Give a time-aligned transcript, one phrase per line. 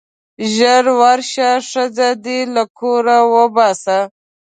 [0.53, 3.99] ژر ورشه ښځه دې له کوره وباسه.